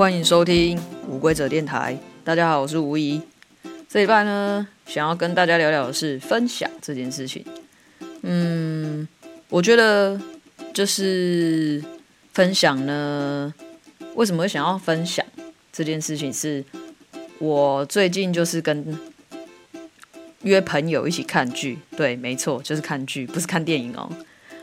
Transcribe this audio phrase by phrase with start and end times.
[0.00, 1.94] 欢迎收听无规则电台。
[2.24, 3.20] 大家好，我是吴怡。
[3.86, 7.44] 这礼拜呢，想要跟大家聊聊的是分享这件事情。
[8.22, 9.06] 嗯，
[9.50, 10.18] 我觉得
[10.72, 11.84] 就是
[12.32, 13.52] 分享呢，
[14.14, 15.22] 为什么会想要分享
[15.70, 16.60] 这件事情是？
[16.60, 16.64] 是
[17.38, 18.98] 我最近就是跟
[20.44, 24.10] 约朋友一起看剧，对，没错，就是看剧，不是看电影哦。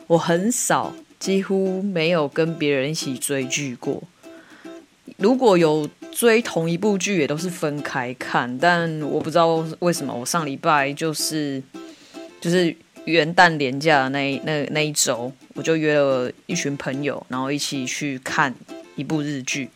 [0.07, 4.01] 我很少，几乎没有跟别人一起追剧过。
[5.17, 8.57] 如果有追同一部剧，也都是分开看。
[8.59, 11.61] 但我不知道为什么，我上礼拜就是
[12.39, 18.53] 就是元旦连假的那那那一周，我就约了一群朋友，然后一起去看
[18.95, 19.69] 一部日剧。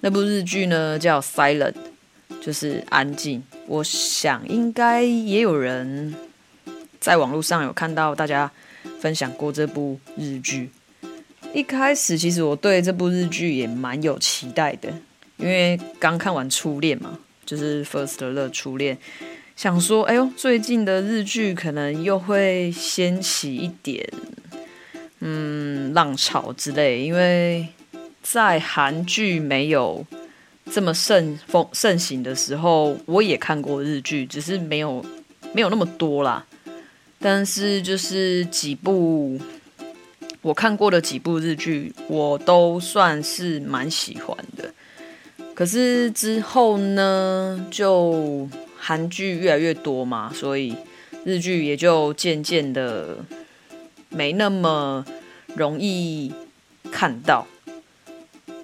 [0.00, 1.72] 那部日剧呢叫《Silent》，
[2.40, 3.42] 就是安静。
[3.68, 6.12] 我想应该也有人
[6.98, 8.50] 在网络上有看到大家
[8.98, 10.70] 分享过这部日剧。
[11.54, 14.88] 一开始其实我对这部日剧也蛮有期待的，
[15.36, 18.96] 因为刚看完《初恋》嘛，就是《First Love》初恋，
[19.54, 24.08] 想说，哎呦，最近的日剧可能又会掀起一点，
[25.20, 27.02] 嗯，浪潮之类。
[27.04, 27.68] 因为
[28.22, 30.06] 在韩剧没有
[30.70, 35.04] 这么盛风盛行的时候，我也看过日剧，只是没有
[35.52, 36.46] 没有那么多啦。
[37.18, 39.38] 但是就是几部。
[40.42, 44.74] 我看过的几部日剧，我都算是蛮喜欢的。
[45.54, 50.74] 可是之后呢，就韩剧越来越多嘛，所以
[51.24, 53.18] 日剧也就渐渐的
[54.08, 55.04] 没那么
[55.54, 56.34] 容易
[56.90, 57.46] 看到。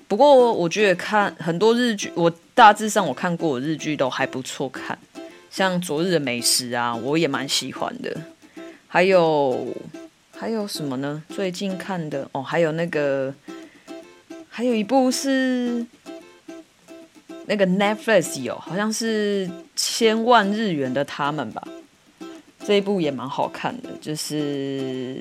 [0.09, 4.99] 不过我觉得看很多日剧，我大致上我看过的日剧都还不错看，
[5.49, 8.21] 像《昨日的美食》啊，我也蛮喜欢的，
[8.89, 9.73] 还有。
[10.39, 11.21] 还有什么呢？
[11.29, 13.35] 最近看的哦，还有那个，
[14.49, 15.85] 还有一部是
[17.47, 21.67] 那个 Netflix 有，好像是千万日元的他们吧。
[22.65, 25.17] 这一部也蛮好看的，就是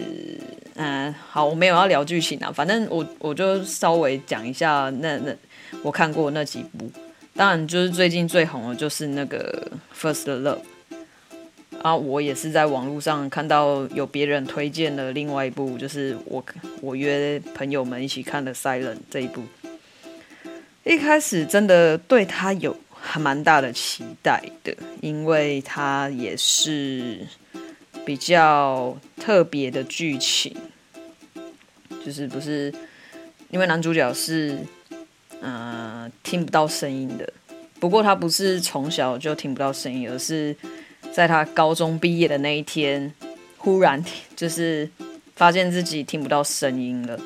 [0.75, 5.35] 嗯，好，我没有要聊剧情啊，反正我我就稍微讲一下那那
[5.81, 6.91] 我看过那几部，
[7.34, 10.59] 当然就是最近最红的就是那个 First Love。
[11.87, 16.43] 啊，我也是在网络上看到有别人推荐了另外一部，就是我
[16.81, 19.41] 我约朋友们一起看的《Silent》这一部。
[20.83, 27.25] 一开始真的对他有还蛮大的期待的，因为他也是
[28.05, 30.53] 比较特别的剧情，
[32.05, 32.73] 就是不是
[33.49, 34.57] 因为男主角是
[35.39, 37.31] 嗯、听不到声音的，
[37.79, 40.53] 不过他不是从小就听不到声音，而是。
[41.12, 43.13] 在他高中毕业的那一天，
[43.58, 44.03] 忽然
[44.35, 44.90] 就是
[45.35, 47.19] 发现自己听不到声音了。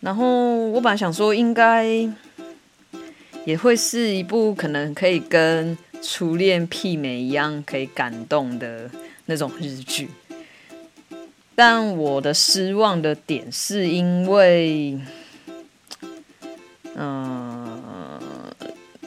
[0.00, 1.86] 然后我本来想说，应该
[3.44, 8.90] 也会是一部可能可以跟初恋媲美一样可以感动的
[9.24, 10.08] 那种日剧。
[11.54, 14.98] 但我的失望的点是因为，
[16.94, 17.45] 嗯，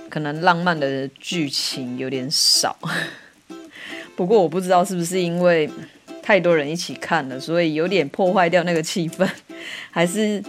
[0.09, 2.77] 可能浪漫的剧情有点少。
[4.17, 5.69] 不过我不知道是不是因为
[6.21, 9.27] 太多人一起看了，所以有点破坏掉那个气氛，
[9.91, 10.43] 还是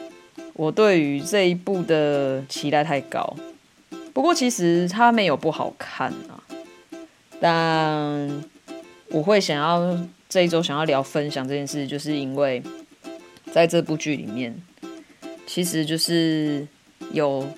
[0.54, 3.36] 我对于这一部的期待太高。
[4.12, 6.42] 不过其实它没有不好看啊，
[7.40, 8.42] 但
[9.08, 9.96] 我会想要
[10.28, 12.60] 这一周想要聊分享这件事，就是因为
[13.52, 14.60] 在这部剧里面，
[15.46, 16.66] 其实就是
[17.12, 17.48] 有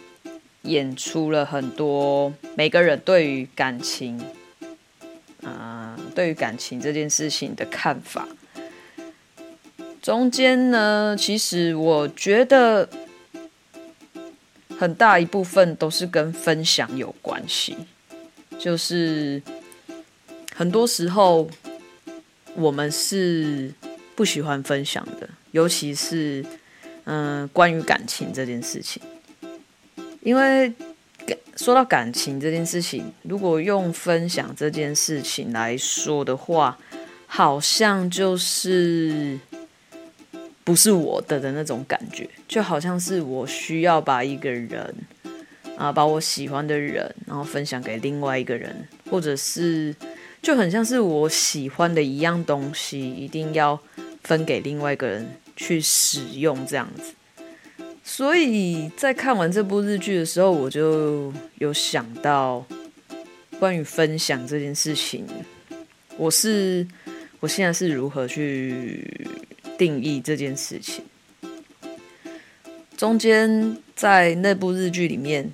[0.62, 4.22] 演出了很多每个人对于感情。
[5.44, 8.28] 啊对于感情这件事情的看法，
[10.00, 12.88] 中间呢，其实我觉得
[14.78, 17.76] 很大一部分都是跟分享有关系。
[18.56, 19.42] 就是
[20.54, 21.50] 很多时候
[22.54, 23.72] 我们是
[24.14, 26.44] 不喜欢分享的，尤其是
[27.02, 29.02] 嗯，关于感情这件事情，
[30.22, 30.72] 因为。
[31.54, 36.76] 说到感情这件事情，如果用分享这件事情来说的话，
[37.26, 39.38] 好像就是
[40.64, 44.92] 不是我的的那种感觉，就好像是我需要把一个人
[45.76, 49.94] 啊，把我喜欢的人，然后分享给另外一个人，或者是
[50.40, 53.78] 就很像是我喜欢的一样东西，一定要
[54.24, 57.14] 分给另外一个人去使用这样子。
[58.04, 62.64] 所以在看完这部日剧的时候，我就有想到
[63.58, 65.26] 关于分享这件事情，
[66.16, 66.86] 我是
[67.40, 69.26] 我现在是如何去
[69.78, 71.04] 定义这件事情。
[72.96, 75.50] 中间在那部日剧里面，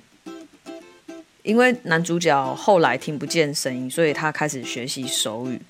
[1.43, 5.61] 因为男主角后来听不见声音，所以他开始学习手语。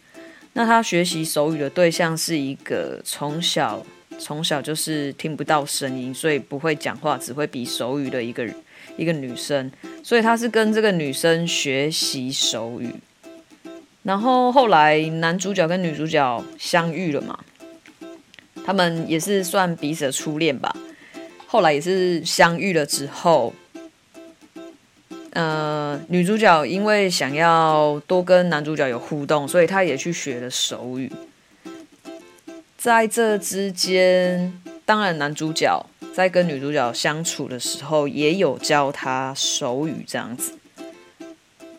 [0.54, 3.86] 那他学习手语的对象是一个从小
[4.20, 8.48] 从小就是听不到声音，所以不会讲话，只会比手语的一个
[8.98, 9.72] 一个女生。
[10.04, 12.94] 所以她是跟这个女生学习手语。
[14.04, 17.40] 然后后来男主角跟女主角相遇了嘛，
[18.66, 20.76] 他们也是算彼此的初恋吧。
[21.48, 23.54] 后来也是相遇了之后，
[25.32, 31.12] 呃，女主角因为想要多跟男主角有互动，所以她也去学了手语。
[32.80, 40.58] 在这之间，当然男主角在跟女主角相处的时候，也有教她手语这样子。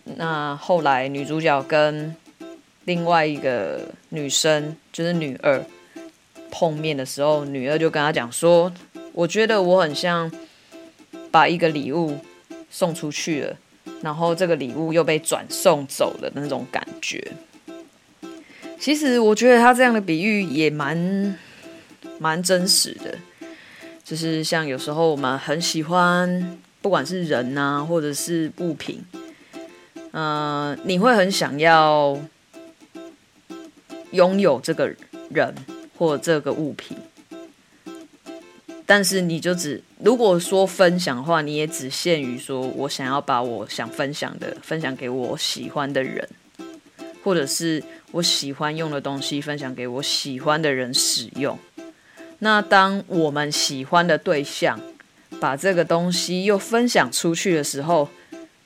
[0.05, 2.15] 那后来女主角跟
[2.85, 3.81] 另外一个
[4.11, 5.65] 女生，就是女二，
[6.51, 8.71] 碰面的时候，女二就跟她讲说
[9.15, 10.31] ：“我觉得我很像
[11.31, 12.19] 把一个礼物
[12.69, 13.57] 送出去了，
[14.03, 17.33] 然后这个礼物又被转送走了那种感觉。”
[18.81, 21.39] 其实我觉得他这样的比喻也蛮
[22.19, 23.15] 蛮真实的，
[24.03, 29.05] 就是像有时候我们很喜欢，不管是人呐，或者是物品。
[30.13, 32.19] 嗯、呃，你会很想要
[34.13, 34.91] 拥有这个
[35.29, 35.55] 人
[35.99, 36.97] 或这个物品，
[38.87, 46.27] 但是你就只如果说分享的话，你也只限于说我想要把我想分享的分享给我喜欢的人，
[47.23, 47.83] 或者是
[48.13, 51.59] 我喜欢用的东西分享给我喜欢的人使用。
[52.39, 54.81] 那当我们喜欢的对象
[55.39, 58.09] 把这个东西又分享出去的时候，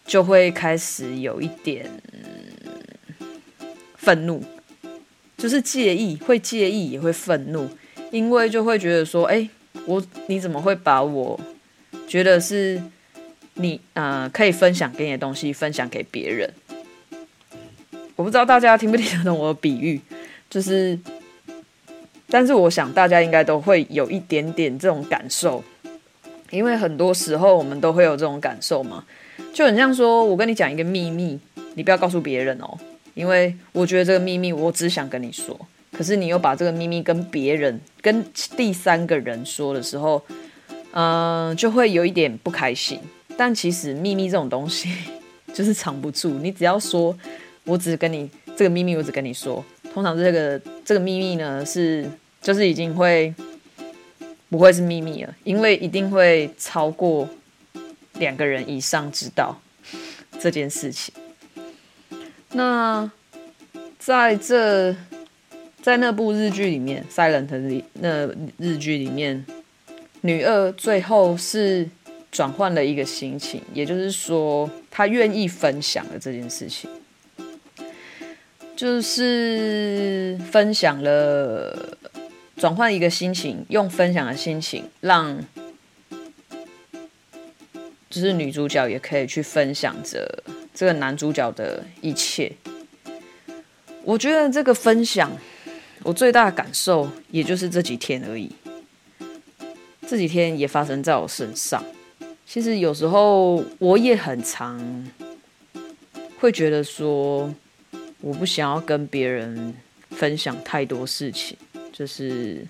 [0.07, 1.91] 就会开始有一点
[3.97, 4.43] 愤怒，
[5.37, 7.69] 就是介意，会介意也会愤怒，
[8.11, 9.49] 因为就会觉得说，哎，
[9.87, 11.41] 我你怎么会把我
[12.07, 12.81] 觉得是
[13.55, 16.49] 你呃可以分享给你的东西分享给别人？
[18.17, 20.01] 我不知道大家听不听得懂我的比喻，
[20.49, 20.99] 就是，
[22.29, 25.63] 但是我想大家应该都会有一点点这种感受，
[26.51, 29.05] 因为很多时候我们都会有这种感受嘛。
[29.53, 31.39] 就很像说，我跟你讲一个秘密，
[31.75, 32.79] 你不要告诉别人哦，
[33.15, 35.59] 因为我觉得这个秘密我只想跟你说。
[35.93, 38.25] 可是你又把这个秘密跟别人、跟
[38.57, 40.21] 第三个人说的时候，
[40.93, 42.99] 嗯、就会有一点不开心。
[43.37, 44.93] 但其实秘密这种东西
[45.55, 47.17] 就是藏不住，你只要说，
[47.65, 49.65] 我只跟你这个秘密，我只跟你说。
[49.93, 52.09] 通常这个这个秘密呢，是
[52.41, 53.35] 就是已经会
[54.49, 57.29] 不会是秘密了，因为一定会超过。
[58.21, 59.61] 两个人以上知道
[60.39, 61.13] 这件事情。
[62.53, 63.11] 那
[63.99, 64.95] 在这
[65.83, 69.45] 在那部日剧里面，《Silent》里那日剧里面，
[70.21, 71.91] 女二最后是
[72.31, 76.89] 转换了一个心情，也就是说，她愿意分享了这件事情，
[78.77, 81.97] 就是分享了，
[82.57, 85.39] 转换一个心情，用分享的心情让。
[88.11, 92.53] 就是女主角也可以去分享着这个男主角的一切。
[94.05, 95.33] 我觉得这个分享，
[96.05, 98.53] 我最大的感受也就是这几天而已。
[100.07, 101.85] 这几天也发生在我身上。
[102.47, 104.81] 其实有时候我也很常
[106.39, 107.53] 会觉得说，
[108.25, 109.75] 我不想要跟别人
[110.11, 111.57] 分享太多事情，
[111.93, 112.67] 就是。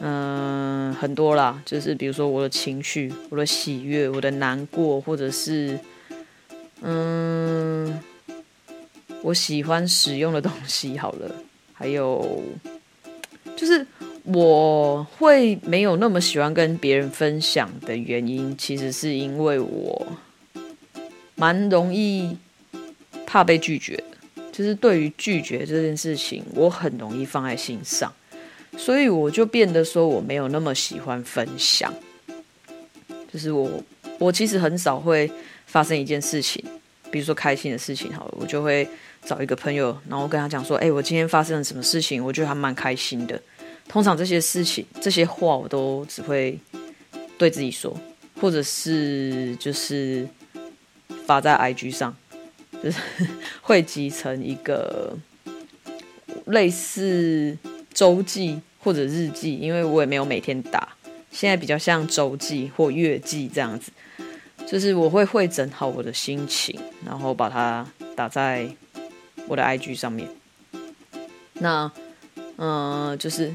[0.00, 5.76] 嗯，很多啦，就是比如说我的情绪、我的喜悦、我的难过，或者是
[6.82, 8.00] 嗯，
[9.22, 11.34] 我喜欢使用的东西，好了，
[11.74, 12.44] 还有
[13.56, 13.84] 就是
[14.22, 20.06] 我会没有那么喜欢跟别人分享的原因，其实是因为我
[21.34, 22.36] 蛮容易
[23.26, 24.17] 怕被拒绝的，
[24.58, 28.12] 就是对于拒绝这件事情，我很容易放在心上。
[28.76, 31.94] 所以我就变得说我没有那么喜欢分享，
[33.32, 33.80] 就是我
[34.18, 35.30] 我其实很少会
[35.66, 36.60] 发生一件事情，
[37.08, 38.88] 比如说开心的事情好，我就会
[39.24, 43.40] 找一个朋友，然后跟他讲说，哎，我今天发生了什么事情，我觉得还蛮开心的。
[43.86, 46.58] 通常这些事情这些话我都只会
[47.38, 47.96] 对自己说，
[48.40, 50.28] 或者是就是
[51.24, 52.16] 发在 IG 上，
[52.82, 53.00] 就 是
[53.60, 55.16] 汇集成一个
[56.46, 57.56] 类似
[57.92, 58.60] 周记。
[58.80, 60.96] 或者日记，因为我也没有每天打，
[61.32, 63.90] 现在比较像周记或月记这样子，
[64.66, 68.66] 就是我会汇整好我的心情，然后把它打在
[69.48, 70.28] 我的 IG 上面。
[71.54, 71.90] 那，
[72.56, 73.52] 嗯、就是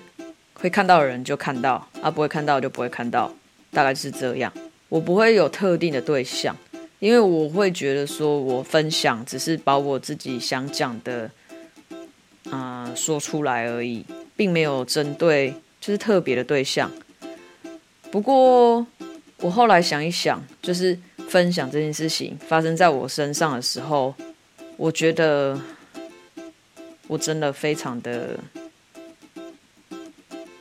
[0.56, 3.34] 会看到的人就看到，啊，不会看到就不会看到，
[3.72, 4.52] 大概是这样。
[4.90, 6.56] 我不会有特定的对象，
[7.04, 11.30] 因为我会觉得说我分享只是把我自己想讲的，
[12.50, 14.06] 啊、说出来而已，
[14.38, 16.90] 并没有针对就是特别的对象。
[18.10, 18.88] 不过
[19.40, 24.16] 我后来想一想，就是分享这件事情发生在我身上的时候，
[24.78, 25.60] 我觉得
[27.08, 28.40] 我真的非常的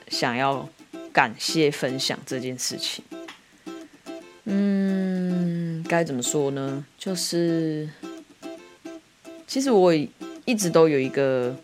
[0.09, 0.69] 想要
[1.13, 3.05] 感谢分享这件事情。
[4.45, 5.32] 嗯，
[5.93, 6.83] 该怎么说呢？
[6.97, 7.87] 就是
[9.47, 9.93] 其实我
[10.47, 11.55] 一直都有一个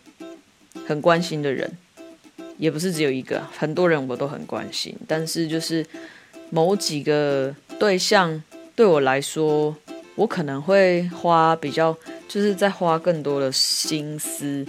[0.87, 1.79] 很关心的人，
[2.59, 4.95] 也不是只有一个，很多人我都很关心。
[5.07, 5.83] 但是就是
[6.51, 8.43] 某几个对象
[8.77, 9.75] 对我来说，
[10.15, 11.97] 我可能会花比较，
[12.29, 14.67] 就是在花更多的心思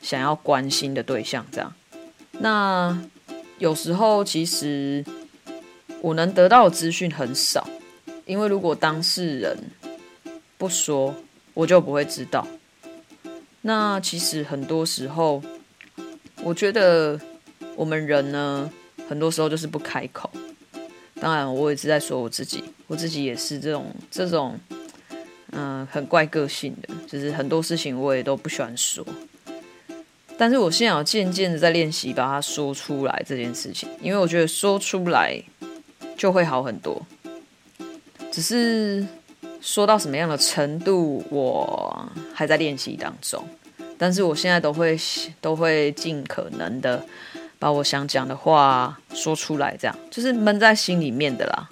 [0.00, 1.70] 想要关心的对象这样。
[2.30, 2.98] 那
[3.58, 5.04] 有时候其实。
[6.02, 7.66] 我能得到的资讯很少，
[8.26, 9.56] 因为如果当事人
[10.58, 11.14] 不说，
[11.54, 12.44] 我就不会知道。
[13.62, 15.40] 那其实很多时候，
[16.42, 17.18] 我觉得
[17.76, 18.68] 我们人呢，
[19.08, 20.28] 很多时候就是不开口。
[21.20, 24.58] 当然，我也是在说我自己，我自己也是这种 这种，
[25.52, 29.06] 嗯、很怪个性的，就是很多事情我也都不喜欢说。
[30.36, 35.40] 但是我现在渐渐的在练习把它说出来这件事情，因为我觉得说出来。
[36.18, 37.06] 就会好很多，
[38.36, 39.02] 只是
[39.62, 43.42] 说到什么样的程度，我还在练习当中。
[43.96, 44.94] 但是我现在都会
[45.40, 47.02] 都会尽可能的
[47.58, 51.66] 把我想讲的话说出来，这样就是闷在心里面的啦，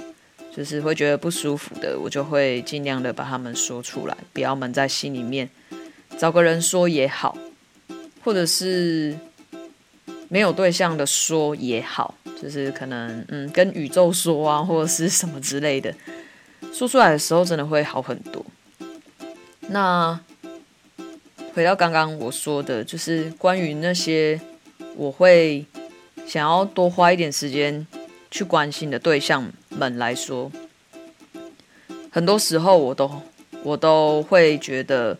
[0.56, 5.50] 就是会觉得不舒服的，我就会尽量的把他们说出来，不要闷在心里面，
[6.16, 7.36] 找个人说也好，
[8.22, 9.14] 或者是
[10.30, 12.14] 没有对象的说也好。
[12.42, 15.94] 就是可能嗯，跟宇宙说啊，或者是什么之类的，
[16.74, 18.44] 说出来的时候真的会好很多。
[19.68, 20.18] 那
[21.54, 24.40] 回到刚刚我说的，就是关于那些
[24.96, 25.64] 我会
[26.26, 27.86] 想要多花一点时间
[28.28, 30.50] 去关心的对象们来说，
[32.10, 33.22] 很多时候我都
[33.62, 35.16] 我都会觉得，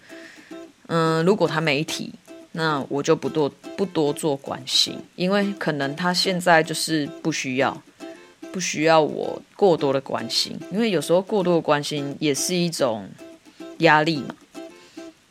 [0.88, 2.12] 嗯，如果他没提。
[2.56, 7.82] 那我就不多不多做关心，因为可能他现在就是不需要，
[8.54, 13.10] 不需要我过多的关心，因为有时候过多的关心也是一种
[13.78, 14.36] 压力嘛，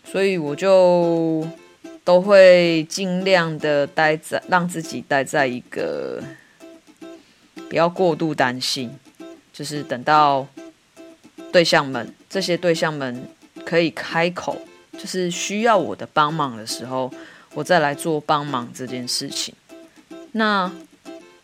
[0.03, 1.48] 所以我就
[2.03, 6.22] 都会尽量的待在，让自己待在一个
[7.70, 8.92] 不要过度担心，
[9.53, 10.46] 就是等到
[11.50, 13.25] 对象们，这些对象们
[13.63, 14.58] 可以开口。
[14.98, 17.10] 就是需要我的帮忙的时候，
[17.53, 19.56] 我再来做帮忙这件事情。
[20.34, 20.70] 那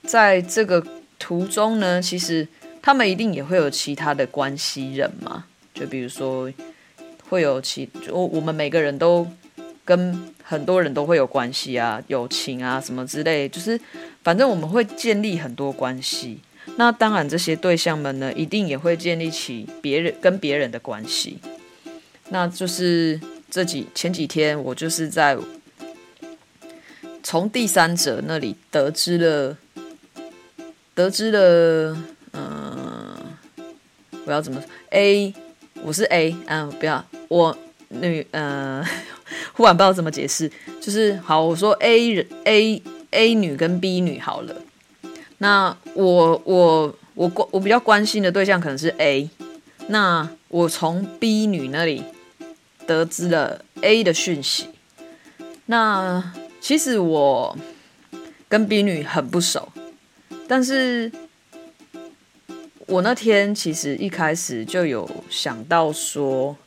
[0.03, 0.85] 在这个
[1.29, 2.47] 途中呢，其实
[2.81, 5.45] 他们一定也会有其他的关系人嘛。
[5.75, 6.51] 就比如说，
[7.29, 9.27] 会有其我我们每个人都
[9.85, 13.79] 跟很多人都会有关系啊，友情啊什么之类，就是
[14.23, 16.39] 反正我们会建立很多关系。
[16.77, 21.37] 那当然，这些对象们呢，一定也会建立起别人跟别人的关系。
[22.29, 23.19] 那就是。
[23.51, 25.35] 这几前几天，我就是在
[27.23, 29.57] 从第三者那里得知了，
[30.99, 31.97] 得知了，
[32.33, 33.15] 嗯、
[34.25, 35.33] 我要怎么？A，
[35.81, 38.83] 我是 A，嗯，不要我女，呃，
[39.55, 40.51] 忽然不知道怎么解释，
[40.81, 44.53] 就是好，我说 A 人 A A 女跟 B 女好了，
[45.37, 49.29] 那我我我关我比较关心的对象可能是 A，
[49.87, 52.03] 那我从 B 女那里。
[52.85, 54.67] 得知了 A 的讯息，
[55.67, 57.55] 那其实我
[58.47, 59.71] 跟 B 女很不熟，
[60.49, 61.11] 但是
[62.87, 66.57] 我那天其实一开始就有想到说，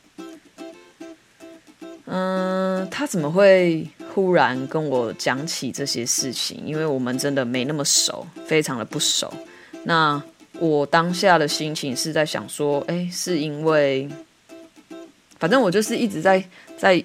[2.07, 6.62] 嗯，他怎么会忽然跟我讲起这些事情？
[6.65, 9.35] 因为我们真的没那么熟，非常的不熟。
[9.83, 10.23] 那
[10.61, 14.09] 我当下的心情是在想说，哎，是因为。
[15.41, 16.41] 反正我就是一直在
[16.79, 17.05] 在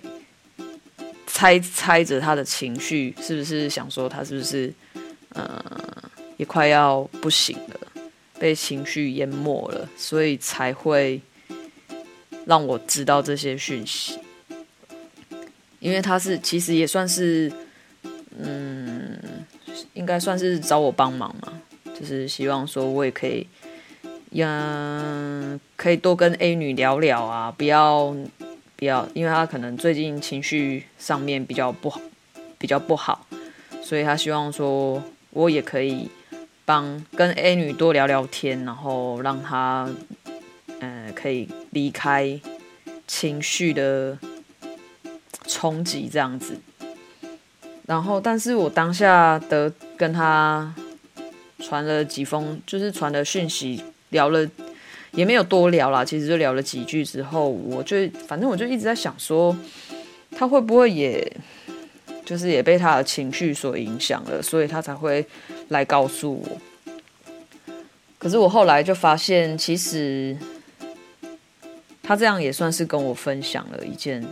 [1.25, 4.71] 猜猜着他的情绪，是不是想说他是不是
[5.29, 5.86] 呃
[6.37, 7.79] 也快要不行了，
[8.39, 11.21] 被情绪淹没了，所以才会
[12.45, 14.17] 让我知道这些讯息。
[15.79, 17.51] 因为他是其实也算是
[18.39, 19.19] 嗯，
[19.93, 21.61] 应该算是找我帮忙嘛，
[21.99, 23.45] 就是希望说我也可以。
[24.31, 28.13] 呀，可以多跟 A 女聊聊啊，不要
[28.75, 32.01] 不要，因为她可能最近情绪上面比较不好，
[32.57, 33.25] 比较不好，
[33.81, 36.11] 所以她希望说我也可以
[36.67, 39.89] 帮跟 A 女多聊聊天，然后让她
[40.81, 42.37] 呃可以离开
[43.07, 44.17] 情绪的
[45.47, 46.59] 冲击这样子。
[47.85, 50.75] 然后，但是我当下的跟她
[51.59, 54.45] 传了几封，就是传了讯息，聊了
[55.11, 57.95] 也没有多聊啦，其实就聊了几句之后，我就
[58.27, 59.55] 反正我就一直在想说，
[60.31, 61.31] 他会不会也，
[62.25, 65.25] 就是也被他的情绪所影响了，所以他才会
[65.69, 66.61] 来告诉我。
[68.17, 70.35] 可是我后来就发现，其实
[72.01, 74.25] 他这样也算是跟我分享了一件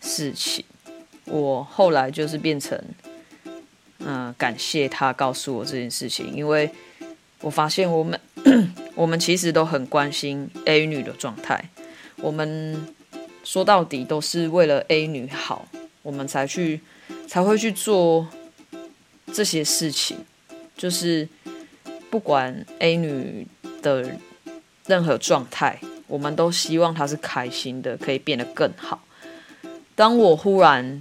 [0.00, 0.64] 事情。
[1.26, 2.78] 我后来就是变成，
[3.98, 6.70] 嗯、感谢他告诉我这件事情，因为
[7.40, 8.20] 我发现我们
[8.94, 11.70] 我们其实都很关心 A 女的状态，
[12.16, 12.94] 我们
[13.42, 15.66] 说到底都是为了 A 女好，
[16.02, 16.80] 我们才去
[17.26, 18.28] 才会去做
[19.32, 20.18] 这些事情，
[20.76, 21.28] 就是
[22.10, 23.46] 不管 A 女
[23.82, 24.18] 的
[24.86, 29.00] 任何状态，我们都希望她是开心的，可以变得更好。
[29.94, 31.00] 当我忽然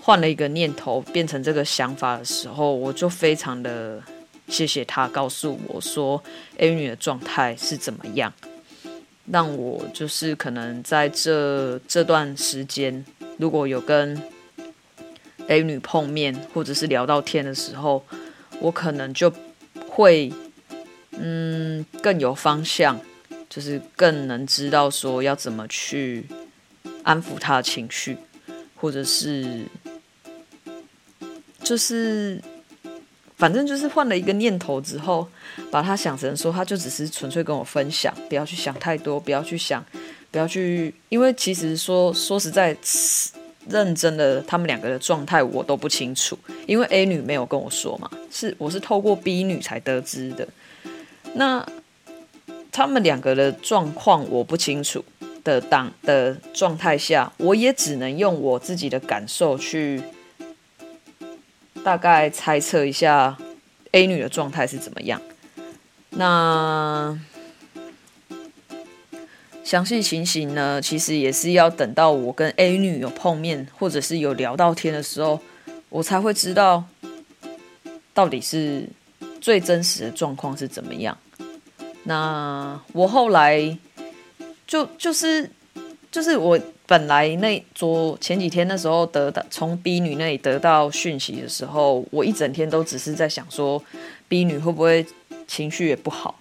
[0.00, 4.02] 换了一个念头，变成这个想法的时候，我就非常的
[4.48, 6.22] 谢谢他告诉我说
[6.56, 8.32] A 女的状态是怎么样，
[9.30, 13.04] 让我就是可能在这这段时间，
[13.38, 14.20] 如果有跟
[15.48, 18.02] A 女碰面或者是聊到天的时候，
[18.60, 19.32] 我可能就
[19.88, 20.32] 会
[21.12, 23.00] 嗯更有方向，
[23.48, 26.26] 就是更能知道说要怎么去
[27.02, 28.16] 安抚他的情绪，
[28.76, 29.66] 或者是。
[31.62, 32.38] 就是，
[33.38, 35.26] 反正就是换了一个念头之后，
[35.70, 39.82] 把他想成说，他就只是纯粹跟我分享，不要去想太多，不要去想，
[40.30, 42.76] 不要去，因为其实说说实在，
[43.68, 50.46] 认真的，他们两个的状态我都不清楚，因为 A 女没有跟我说嘛，是我是透过 B 女才得知的。
[51.34, 51.66] 那
[52.70, 55.04] 他们两个的状况我不清楚
[55.42, 60.02] 的当的状态下，我也只能用我自己的感受去。
[61.82, 63.36] 大概猜测一下
[63.90, 65.20] A 女的状态是怎么样。
[66.08, 67.18] 那
[69.64, 70.80] 详细情形呢？
[70.80, 75.40] 其实也是要等到我跟 A 女有碰面，或者是有聊到天的时候，
[75.88, 76.84] 我才会知道
[78.12, 78.86] 到底是
[79.40, 81.16] 最真实的状况是怎么样。
[82.04, 83.76] 那我后来
[84.66, 85.50] 就就是
[86.12, 86.60] 就是我。
[86.86, 93.82] 本来那昨前几天那时候得到从 B 女那里得到讯息的时候，我一整天都只是在想说
[94.28, 95.06] ，B 女会不会
[95.48, 96.38] 情绪也不好，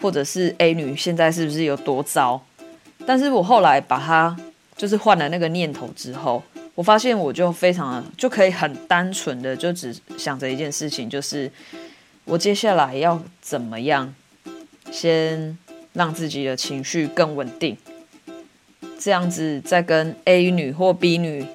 [0.00, 2.40] 或者是 A 女现在是不是有多糟？
[3.06, 4.36] 但是我后来把它
[4.76, 6.42] 就是换了那个念头之后，
[6.74, 11.50] 我发现我就非常就可以很单纯的就只想着一件事情，就是
[12.24, 14.14] 我接下来要怎么样
[14.90, 15.56] 先
[15.92, 17.76] 让自己的情绪更稳定。
[18.98, 21.46] 这样子，在跟 A 女或 B 女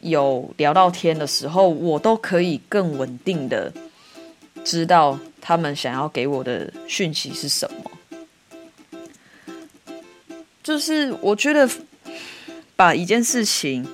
[0.00, 3.72] 有聊到天的时候，我都可以更稳定的
[4.62, 7.90] 知道他们想要给我的讯息是什么。
[10.62, 11.68] 就是我觉得
[12.74, 13.86] 把一件事情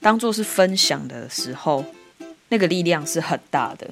[0.00, 1.84] 当做是分享的时候，
[2.48, 3.90] 那个力量是很大的。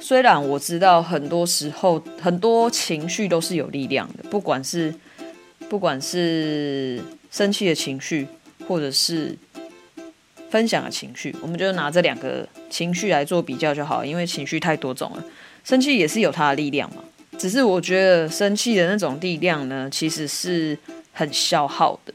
[0.00, 4.94] 虽然我知道很多时候很多情绪都是有力量的，不管是。
[5.68, 8.28] 不管是生气的情绪，
[8.68, 9.36] 或者是
[10.50, 15.24] 分享的情绪，我们就拿这两个情绪来做比较就好，因为情绪太多种了。
[15.64, 17.02] 生气也是有它的力量嘛，
[17.36, 20.78] 只是我觉得生气的那种力量呢，其实是
[21.12, 22.14] 很消耗的，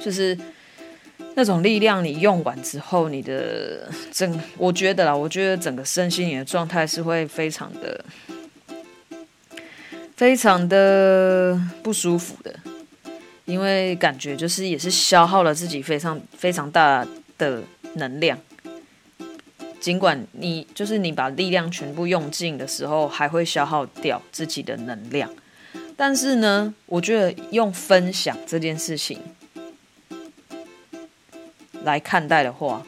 [0.00, 0.36] 就是
[1.34, 8.04] 那种力量你用完之后，你的整，我觉得啦，我觉得整个身心你的状态是会非常的、
[10.16, 12.52] 非常的不舒服的。
[13.44, 17.06] 因为感觉就是也是消耗了自己非常非常大
[17.38, 17.62] 的
[17.94, 18.38] 能量，
[19.80, 25.30] 尽管你就是你把力量全部用尽的时候，还会消耗掉自己的能量。
[25.96, 29.18] 但是呢，我觉得用分享这件事情
[31.82, 32.84] 来看待的话，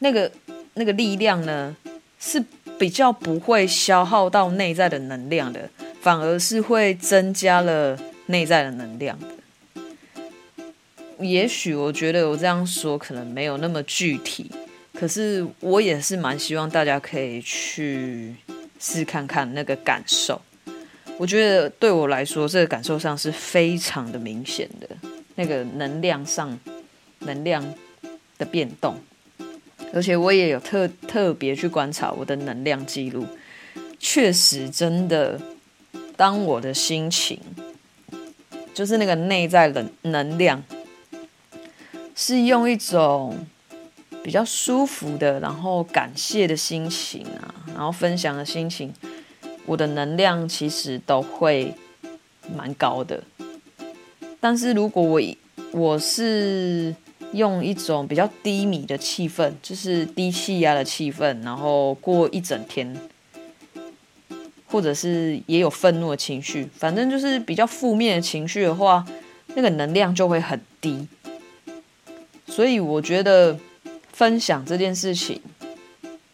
[0.00, 0.30] 那个
[0.74, 1.76] 那个力量呢，
[2.18, 2.44] 是
[2.78, 5.68] 比较不会消耗到内在的能量的，
[6.00, 9.18] 反而是会增加了内在的能量。
[11.20, 14.50] 也许我觉得我这样说可能没有那么具体，
[14.92, 18.34] 可是我也是蛮希望大家可以去
[18.78, 20.40] 试看看那个感受。
[21.16, 24.88] 我觉得对我来说，这个感受上是非常的明显的，
[25.36, 26.58] 那个能量上
[27.20, 27.64] 能量
[28.36, 28.96] 的变动，
[29.92, 33.24] 而且我也有特特别去观察我的能量记录，
[34.00, 35.40] 确实真的，
[36.16, 37.38] 当我的心情，
[38.74, 40.60] 就是那个内在的能量，
[42.14, 43.46] 是用一种
[44.22, 48.92] 比较舒服的，然后感谢的心情啊，然后分享的心情，
[49.66, 51.74] 我的能量其实都会
[52.56, 53.22] 蛮高的。
[54.40, 55.20] 但是如果我
[55.72, 56.94] 我是
[57.32, 62.96] 用一种比较低迷的气氛，就是低气压的气氛，然后过一整天。
[64.66, 69.06] 或者是也有愤怒的情绪，反正就是比较负面的情绪的话，
[69.54, 71.06] 那个能量就会很低。
[72.54, 73.58] 所以我觉得
[74.12, 75.40] 分享这件事情，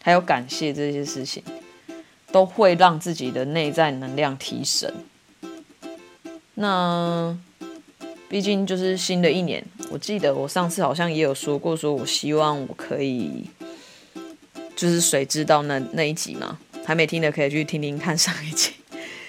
[0.03, 1.41] 还有感谢这些事情，
[2.31, 4.93] 都会让自己的内在能量提升。
[6.53, 7.35] 那
[8.29, 13.49] 毕竟就是新的一年，我记得我上次好像也有说过，说我希望我可以，
[14.75, 16.59] 就是谁知道那那一集嘛。
[16.85, 18.71] 还没听的可以去听听看上一集，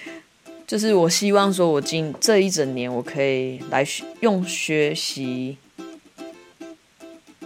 [0.67, 3.83] 就是我希望说，我今这一整年我可以来
[4.21, 5.57] 用学习，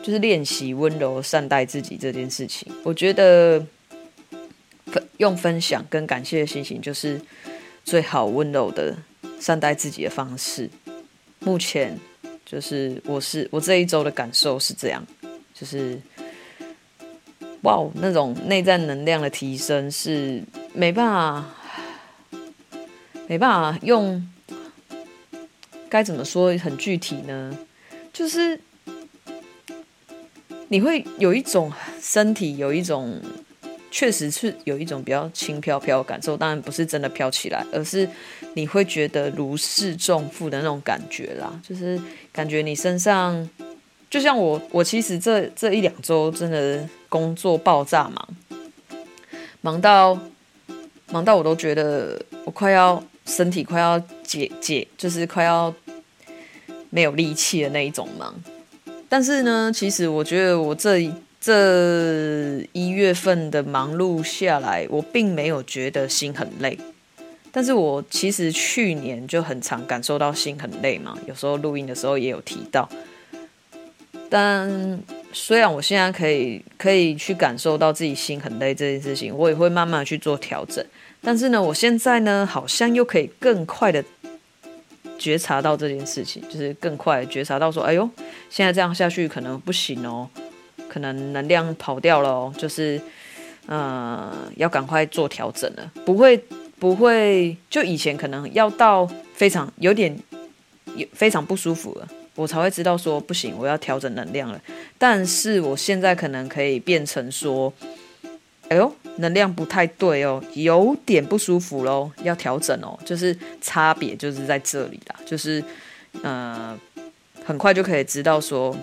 [0.08, 2.72] 就是练习温柔善待自己这件事情。
[2.82, 3.62] 我觉得
[4.86, 7.20] 分用分享跟感谢的心情，就是
[7.84, 8.96] 最好温柔的
[9.38, 10.70] 善待自己的方式。
[11.40, 12.00] 目前
[12.46, 15.06] 就是我是我这一周的感受是这样，
[15.54, 16.00] 就是。
[17.64, 20.42] 哇，那种内在能量的提升是
[20.74, 21.46] 没办法，
[23.28, 24.26] 没办法用，
[25.90, 27.58] 该怎么说很具体呢？
[28.14, 28.58] 就是
[30.70, 33.22] 你会有一种身体有一种，
[33.90, 38.08] 确实是有一种比较轻飘飘的感受，当然不是真的飘起来，而是
[38.54, 42.00] 你会觉得如释重负的那种感觉啦，就是
[42.32, 43.50] 感觉你身上。
[44.10, 48.28] 就像我，我其实这这一两周真的工作爆炸忙，
[49.60, 50.18] 忙到
[51.12, 55.74] 忙到我都觉得我快要身体快要解解，就是快要
[56.90, 58.34] 没有力气的那一种忙。
[59.10, 66.78] 但是呢，其实我觉得我这这一月份的忙碌下来，我并没有觉得心很累。
[67.52, 72.88] 但是我其实去年就很常感受到心很累嘛，有时候录音的时候也有提到。
[74.30, 80.86] 但虽然我现在可以可以去感受到自己心很累这件事情，我也会慢慢去做调整。
[81.22, 84.04] 但是呢，我现在呢，好像又可以更快的
[85.18, 88.10] 觉察到这件事情，就是更快觉察到说，哎呦，
[88.50, 90.28] 现在这样下去可能不行哦，
[90.88, 93.02] 可能能量跑掉了哦，就是
[93.66, 95.92] 呃，要赶快做调整了。
[96.06, 96.42] 不会
[96.80, 100.18] 不会，就以前可能要到非常有点
[100.96, 102.08] 有非常不舒服了。
[102.36, 104.62] 我才会知道说不行，我要调整能量了。
[105.00, 107.74] 但是我现在可能可以变成说，
[108.70, 112.98] 哎呦，能量不太对哦，有点不舒服喽，要调整哦。
[113.06, 115.64] 就是差别就是在这里啦，就是
[116.22, 116.78] 呃，
[117.44, 118.76] 很快就可以知道说，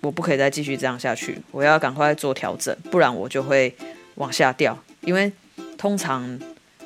[0.00, 3.74] 我不可以再继续这样下去，我要赶快做调整，不然我就会
[4.16, 4.76] 往下掉。
[5.02, 5.30] 因为
[5.76, 6.38] 通常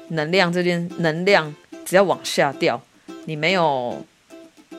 [0.08, 2.80] 能量这件能量只要往下掉，
[3.24, 4.04] 你没有。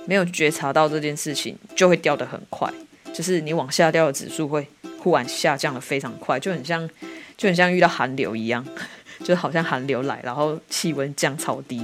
[0.05, 2.69] 没有觉察到这件事情，就会掉得很快。
[3.13, 4.67] 就是你往下掉的指数会
[4.99, 6.89] 忽然下降得非常快，就很像，
[7.37, 8.65] 就很像遇到寒流一样，
[9.23, 11.81] 就好像寒流来，然后气温降超低，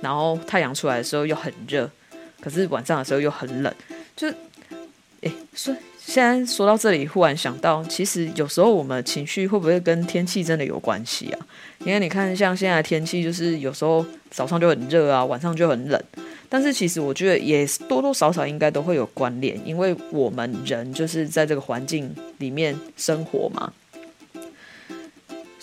[0.00, 1.90] 然后太阳出来的时候又很热，
[2.40, 3.74] 可是晚上的时候又很冷。
[4.14, 4.28] 就，
[5.22, 11.46] 哎，说现在说到这里，忽然想到，其实有时候我们情绪会不会跟天气真的有关系啊？
[11.80, 16.02] 因为你看，像现在天气，就是有时候早上就很热啊，晚上就很冷。
[16.48, 23.72] 但是其实我觉得也多多少少应该都会有关联，因为我们人就是在这个环境里面生活嘛，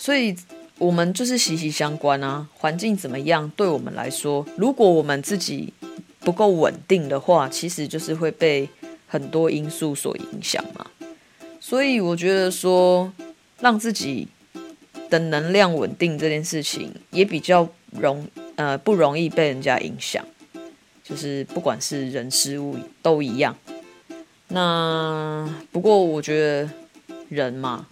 [0.04, 0.36] 所以
[0.76, 2.46] 我们就是息息相关啊。
[2.52, 5.72] 环境怎么样，对我们来说，如果我们自己
[6.20, 8.68] 不够稳定的话，其实就是会被
[9.06, 10.84] 很多因素所影响嘛。
[11.58, 13.10] 所以我觉得说，
[13.60, 14.28] 让自己
[15.08, 20.22] 的能量稳定这件事情，也比较容呃不容易被人家影响。
[21.02, 23.56] 就是不管是人事物都一样。
[24.48, 26.68] 那不过我觉得
[27.30, 27.86] 人嘛，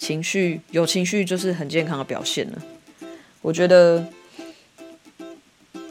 [0.00, 2.58] 情绪有情绪就是很健康的表现了。
[3.42, 4.02] 我觉得，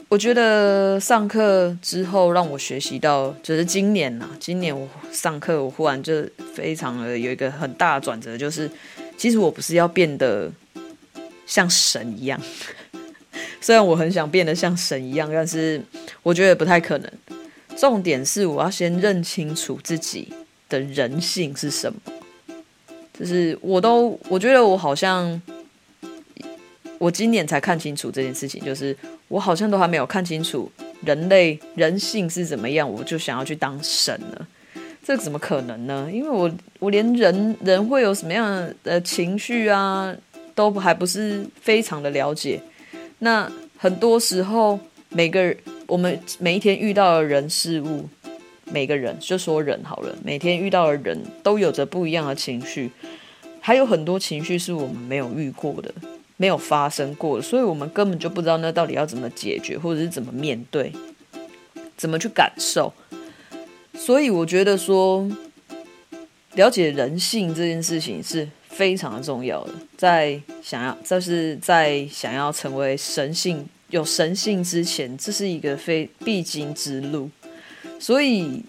[0.08, 8.68] 我觉得上课之后让我学习到，就是今年呐，今年我上课我忽然就非常的有一个很大的转折，就是
[9.16, 10.50] 其实我不是要变得
[11.46, 12.40] 像神一样。
[13.62, 15.80] 虽然我很想变得像神一样，但是
[16.24, 17.12] 我觉得不太可能。
[17.76, 20.32] 重点是我要先认清楚自己
[20.68, 22.00] 的人性是什么。
[23.20, 25.40] 就是我都我觉得我好像
[26.96, 28.96] 我今年才看清楚这件事情，就是
[29.28, 30.72] 我好像都还没有看清楚
[31.04, 34.46] 人类人性是怎么样，我就想要去当神了，
[35.04, 36.08] 这怎么可能呢？
[36.10, 40.16] 因为我我连人人会有什么样的情绪啊，
[40.54, 42.58] 都还不是非常的了解。
[43.18, 44.80] 那很多时候，
[45.10, 45.54] 每个人
[45.86, 48.08] 我们每一天遇到的人事物，
[48.72, 52.90] 每个人就说人好了，每天遇到的人都有着不一样的情绪。
[53.60, 55.92] 还有很多情绪是我们没有遇过的，
[56.36, 60.90] 没有发生过的，所以我们根本就不知道那到底要怎么解决，或者是怎么面对，
[61.96, 62.92] 怎么去感受。
[63.92, 65.28] 所以我觉得说，
[66.54, 77.28] 了解人性这件事情是非常的重要的，在想要，就是在想要成为神性、有神性之前，这是一个非必经之路。
[78.00, 78.64] 所以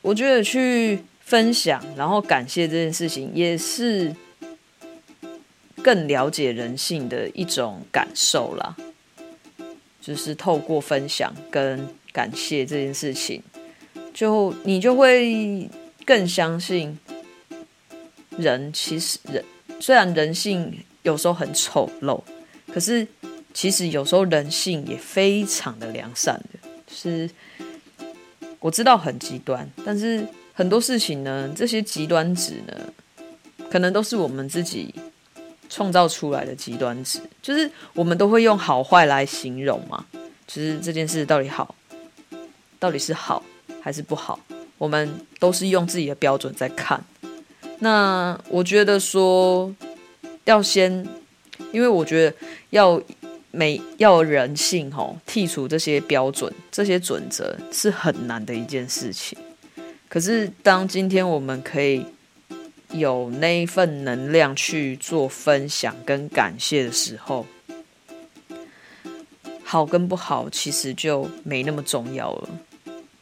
[0.00, 4.14] 我觉得去分享，然后感谢这件事情，也是。
[5.82, 8.74] 更了解人性的一种感受啦，
[10.00, 13.42] 就是透过分享跟感谢这件事情，
[14.14, 15.68] 就你就会
[16.06, 16.98] 更相信
[18.38, 18.72] 人。
[18.72, 19.44] 其实人
[19.78, 22.18] 虽然人性有时候很丑陋，
[22.72, 23.06] 可是
[23.52, 26.70] 其实有时候人性也非常的良善的。
[26.88, 27.28] 是
[28.64, 32.74] 我知道很极端，但是很多事情呢，这些极端值呢，
[33.70, 34.94] 可能都是我们自己。
[35.66, 40.04] 创造出来的极端值，就是我们都会用好坏来形容嘛。
[40.46, 41.74] 其实这件事到底好，
[42.78, 43.42] 到底是好
[43.80, 44.38] 还是不好，
[44.78, 47.02] 我们都是用自己的标准在看。
[47.80, 49.74] 那我觉得说，
[50.44, 51.04] 要先，
[51.72, 52.36] 因为我觉得
[52.70, 53.00] 要
[53.54, 59.38] 每要人性吼，剔除这些标准、这些准则是很难的一件事情。
[60.08, 62.04] 可是当今天我们可以。
[62.90, 67.44] 有那一份能量去做分享跟感谢的时候，
[69.64, 72.48] 好跟不好其实就没那么重要了。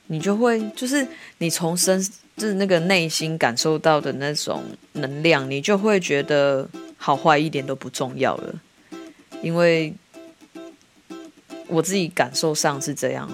[0.08, 1.06] 你就会就是
[1.38, 1.98] 你从身
[2.36, 6.68] 就是那个内心感受到的那种能量，你就会觉得
[6.98, 8.54] 好坏一点都不重要了。
[9.42, 9.94] 因为
[11.72, 13.26] 我自己感受上是这样，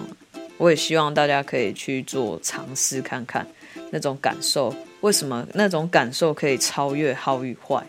[0.59, 3.45] 我也希望大家可以去做尝试看看
[3.91, 4.73] 那种感受。
[5.01, 7.85] 为什么那种感受可以超越好与坏，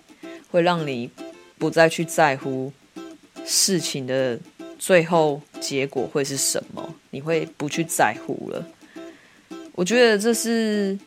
[0.50, 1.08] 会让你
[1.60, 2.74] 不再去在乎
[3.46, 4.40] 事情的
[4.80, 6.96] 最后结果会是什么？
[7.12, 8.68] 你会不去在乎了？
[9.74, 10.98] 我觉得这是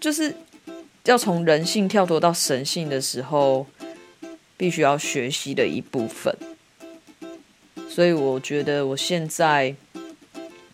[0.00, 0.34] 就是
[1.04, 3.66] 要从人性跳脱到神性的时候，
[4.56, 6.34] 必须要学习的一部分。
[7.94, 9.72] 所以我觉得我现在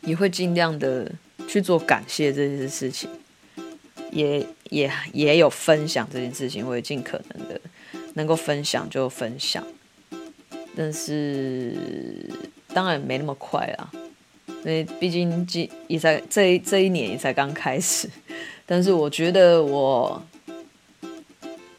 [0.01, 1.13] 也会尽量的
[1.47, 3.11] 去做感谢这件事情。
[4.11, 7.61] 也也也有分享这件事情，我也尽可能的
[8.15, 9.65] 能够分享就分享，
[10.75, 11.77] 但是
[12.75, 13.91] 当然没那么快啦，
[14.49, 18.09] 因为毕竟今也才这这一年也才刚开始。
[18.67, 20.21] 但是我觉得我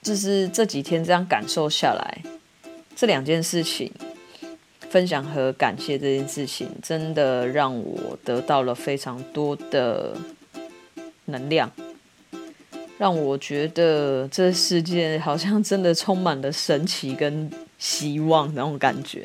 [0.01, 2.21] 就是这几天这样感受下来，
[2.95, 3.91] 这两件事情，
[4.91, 10.13] 分享和感谢这件事情，真的让我得到了非常多的
[11.25, 11.71] 能量。
[12.97, 17.49] 让我觉得这世界好像真的充满了神奇跟
[17.79, 19.23] 希望那种感觉。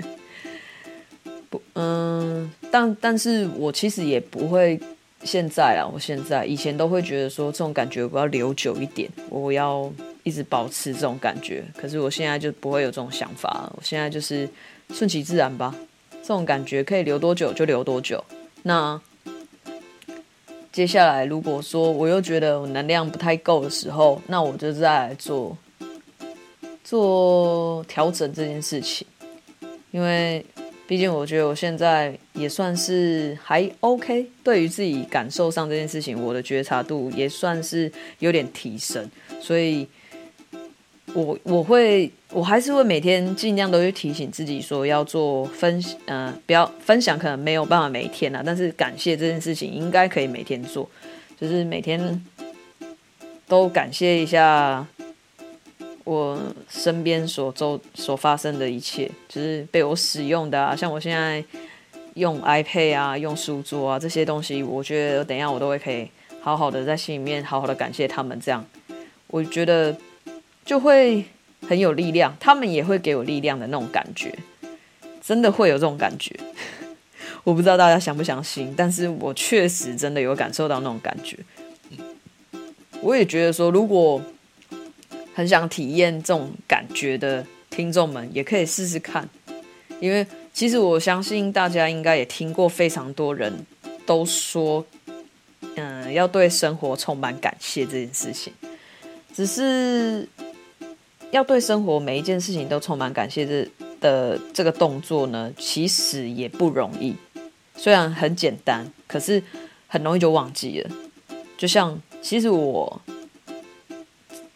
[1.75, 4.81] 嗯，但但是我其实也不会
[5.25, 11.65] 现在啊，我现在以前都会觉得说这种感觉我要留久一点，我要一直保持这种感觉。
[11.77, 14.49] 可是我现在就不会有这种想法，我现在就是
[14.91, 15.75] 顺其自然吧，
[16.23, 18.25] 这种感觉可以留多久就留多久。
[18.63, 19.01] 那。
[20.73, 25.57] 接下来，如果说我又觉得我能量不太够的时候，那我就再来做
[26.85, 29.07] 做调整这件事情。
[29.91, 30.45] 因为
[30.87, 39.89] 毕竟我觉得我现在也算是还 OK，对于自己感受上这件事情，我的觉察度也算是有点提升，所以。
[41.15, 50.89] 我我会我还是会每天尽量都去提醒自己说要做分呃不要分享，可能没有办法每天啊，但是感谢这件事情应该可以每天做，
[51.41, 52.25] 就是每天
[53.47, 54.87] 都感谢一下
[56.05, 61.43] 我身边所周所发生的一切，就是被我使用的啊，像我现在
[62.15, 66.11] 用 iPad 啊，用书桌啊这些东西，我觉得等一下我都会可以
[66.41, 68.63] 好好的在心里面好好的感谢他们，这样
[69.29, 69.97] 我觉得。
[70.65, 71.25] 就会
[71.69, 74.35] 很有力量，他们也会给我力量的那种感觉，
[75.23, 76.35] 真的会有这种感觉。
[77.45, 81.39] 我不知道大家相不相信，但是我确实真的有感受到那种感觉。
[83.03, 84.21] 我也觉得说，如果
[85.35, 89.29] 很想体验这种感觉的听众们也可以试试看，
[90.01, 93.53] 因为其实我相信大家应该也听过非常多人
[94.07, 94.85] 都说，
[95.77, 98.53] 嗯，要对生活充满感谢这件事情。
[99.35, 100.27] 只是
[101.37, 103.69] 要对生活每一件事情都充满感谢这
[104.01, 107.15] 的这个动作呢，其实也不容易。
[107.77, 109.43] 虽然很简单，可是
[109.87, 110.91] 很容易就忘记了。
[111.57, 113.01] 就像其实我。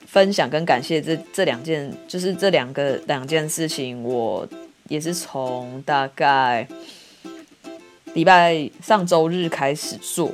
[0.06, 4.44] 分享跟感谢这这两件，就是这两个两件事情，我
[4.88, 6.66] 也是从大概
[8.14, 10.32] 礼拜上周日开始做，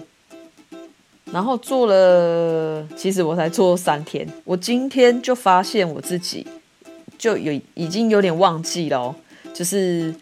[1.33, 6.47] 然后做了，其实我才做三天，我今天就发现我自己
[7.19, 9.15] 就有已经有点忘记了，
[9.53, 10.15] 就是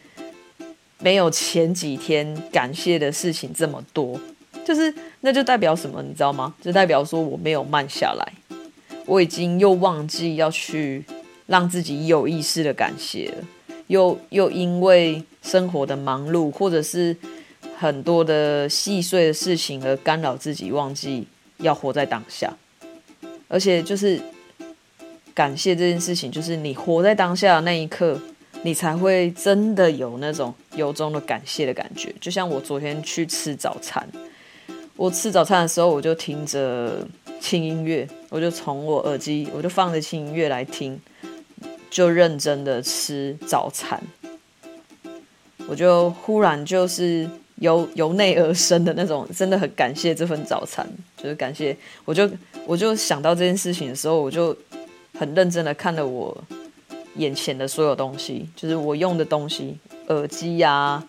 [0.99, 4.19] 没有前几天感谢的事情这么多，
[4.65, 6.55] 就是那就代表什么，你知道吗？
[6.61, 8.33] 就代表说我没有慢下来。
[9.07, 11.05] 我已经又忘记要去
[11.47, 13.45] 让自己有意识的感谢了，
[13.89, 17.15] 又又因为生活的忙碌，或者是
[17.77, 21.27] 很多的细碎的事情而干扰自己，忘记
[21.59, 22.53] 要活在当下。
[23.49, 24.21] 而且就是
[25.35, 28.21] 感谢这件事情，就是你活在当下的那一刻，
[28.63, 32.15] 你才会真的有那种由衷的感谢的感觉。
[32.21, 34.09] 就像我昨天去吃早餐，
[34.97, 37.07] 我吃早餐的时候，我就听着。
[37.41, 40.99] 轻音乐，我就从我耳机，我就放着轻音乐来听，
[41.91, 44.03] 就认真的吃早餐。
[45.67, 50.87] 我就忽然就是由由内而生的那种，真的很感谢这份早餐，
[51.17, 51.77] 就是感谢。
[52.05, 52.29] 我就
[52.67, 54.57] 我就想到这件事情的时候，我就
[55.19, 56.37] 很认真的看了我
[57.17, 61.03] 眼前的所有东西，就是我用的东西，耳机呀、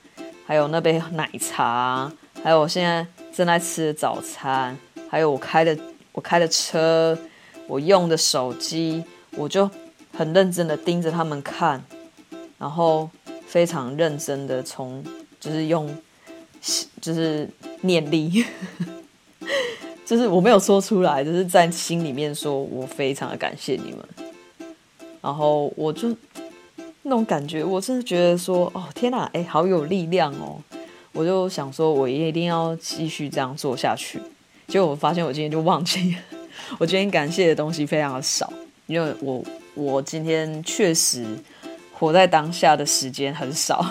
[0.45, 2.12] 还有那杯奶茶，
[2.43, 4.77] 还有我现在正在吃的早餐，
[5.10, 5.77] 还有我开的。
[6.15, 7.17] 我开的车，
[7.67, 9.69] 我用的手机，我就
[10.13, 11.84] 很认真的盯着他们看，
[12.58, 13.10] 然后
[13.45, 15.03] 非常认真的从
[15.41, 15.93] 就是用
[17.01, 17.47] 就是
[17.82, 18.43] 念力，
[20.06, 23.99] 就是我没有说出来，就是在心里面说我非常的感谢你们，
[25.21, 26.15] 然后我就
[27.04, 30.60] 那种感觉，我真的觉得说哦天哪，哎，好有力量哦，
[31.12, 34.19] 我就想说我一定要继续这样做下去。
[34.67, 36.19] 结果我发现我今天就忘记了，
[36.80, 38.51] 我今天感谢的东西非常的少，
[38.88, 39.43] 因为我
[39.75, 41.23] 我今天确实
[41.93, 43.86] 活在当下的时间很少，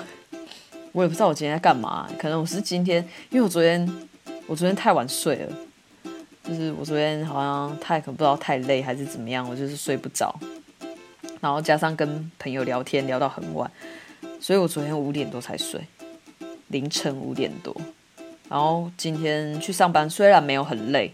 [0.95, 3.85] 我也不知道我今天在干嘛，可能我是今天，因为我昨天
[4.47, 5.53] 我昨天太晚睡了，
[6.45, 10.33] 就是我昨天好像太可不知道太累还是怎么样，我就是睡不着，
[11.41, 13.69] 然后加上跟朋友聊天聊到很晚，
[14.39, 15.81] 所以我昨天五点多才睡，
[16.69, 17.77] 凌晨五点多。
[18.49, 21.13] 然后今天去上班，虽然没有很累，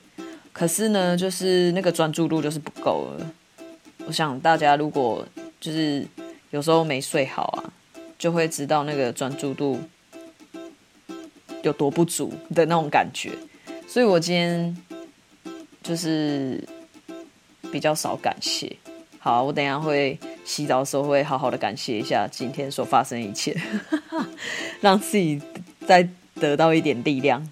[0.53, 3.27] 可是呢，就是那个专注度就是不够了。
[4.05, 5.27] 我想大家如果
[5.59, 6.07] 就是
[6.51, 7.64] 有时候没睡好啊，
[8.20, 9.80] 就会知道那个专注度
[11.64, 13.33] 有多不足的那种感觉。
[13.88, 14.76] 所以我今天
[15.83, 16.62] 就是
[17.72, 18.76] 比较少感谢。
[19.18, 23.61] 好，我等下会洗澡的时候会好好的感谢一下今天所发生一切，
[24.80, 25.42] 让自己
[25.85, 26.09] 再。
[26.37, 27.46] 得到一点力量，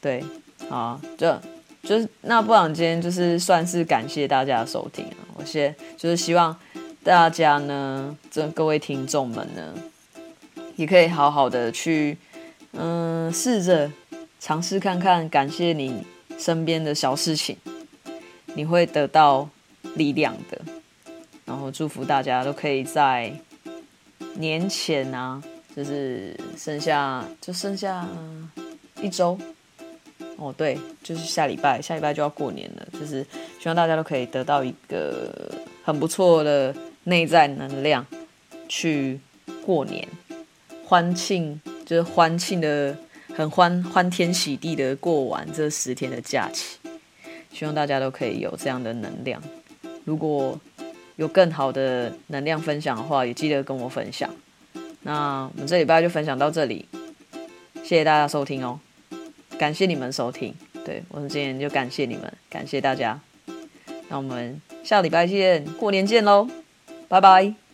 [0.00, 0.22] 对，
[0.68, 1.36] 好，就
[1.82, 5.26] 就是那不然今天就是算是感谢大家的收听啊。
[5.34, 6.56] 我先就是希望
[7.06, 9.72] 大家呢，这各位听众们呢，
[10.74, 12.18] 也可以好好的去，
[12.72, 13.88] 嗯，试着
[14.40, 16.04] 尝试看看，感谢你
[16.36, 17.56] 身边的小事情，
[18.54, 19.48] 你会得到
[19.94, 20.60] 力量的。
[21.44, 23.32] 然后祝福大家都可以在
[24.34, 25.40] 年前啊。
[25.76, 28.08] 就是剩下就剩下
[29.02, 29.38] 一周
[30.38, 32.88] 哦，对，就是下礼拜，下礼拜就要过年了。
[32.98, 33.22] 就是
[33.60, 36.74] 希望大家都可以得到一个很不错的
[37.06, 38.04] 内在能量，
[38.68, 39.20] 去
[39.64, 40.06] 过年，
[40.84, 42.96] 欢庆，就是欢庆的
[43.34, 46.78] 很欢欢天喜地的过完这十天的假期。
[47.52, 49.42] 希望大家都可以有这样的能量。
[50.04, 50.60] 如果
[51.14, 54.28] 有更好的能量分享的话，也记得跟我分享。
[55.02, 56.86] 那我们这礼拜就分享到这里，
[57.76, 58.80] 谢谢大家收听哦，
[59.56, 60.52] 感谢你们收听，
[60.84, 63.18] 对，我们今天就感谢你们，感谢大家，
[64.08, 66.48] 那我们下礼拜见，过年见喽，
[67.08, 67.65] 拜拜。